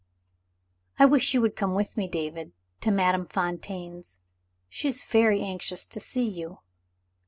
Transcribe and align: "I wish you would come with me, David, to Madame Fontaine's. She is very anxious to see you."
"I 0.97 1.05
wish 1.05 1.35
you 1.35 1.41
would 1.41 1.55
come 1.55 1.75
with 1.75 1.95
me, 1.95 2.07
David, 2.07 2.53
to 2.79 2.89
Madame 2.89 3.27
Fontaine's. 3.27 4.19
She 4.67 4.87
is 4.87 5.03
very 5.03 5.41
anxious 5.43 5.85
to 5.85 5.99
see 5.99 6.27
you." 6.27 6.57